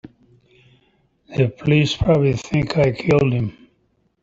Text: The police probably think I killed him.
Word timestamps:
The 1.37 1.49
police 1.49 1.95
probably 1.95 2.33
think 2.33 2.75
I 2.75 2.91
killed 2.91 3.31
him. 3.31 3.55